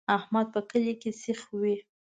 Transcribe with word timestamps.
احمد 0.17 0.47
په 0.53 0.61
کلي 0.69 0.93
سیخ 1.23 1.39
وي. 1.59 1.75